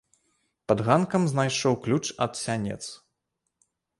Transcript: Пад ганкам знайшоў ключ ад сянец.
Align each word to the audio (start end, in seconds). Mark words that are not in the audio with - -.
Пад 0.71 0.79
ганкам 0.87 1.27
знайшоў 1.33 1.77
ключ 1.85 2.01
ад 2.27 2.33
сянец. 2.43 2.81